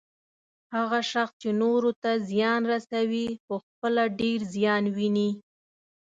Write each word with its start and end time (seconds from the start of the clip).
هغه 0.75 0.99
شخص 1.11 1.33
چې 1.41 1.49
نورو 1.61 1.91
ته 2.03 2.11
زیان 2.29 2.61
رسوي، 2.73 3.27
پخپله 3.47 4.03
ډیر 4.19 4.39
زیان 4.53 4.83
ويني 4.95 5.29